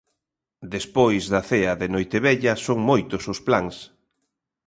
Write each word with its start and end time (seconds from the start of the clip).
Despois 0.75 1.23
da 1.33 1.41
cea 1.49 1.73
de 1.81 1.87
noitevella, 1.93 2.53
son 2.65 2.77
moitos 2.89 3.23
os 3.33 3.39
plans. 3.47 3.75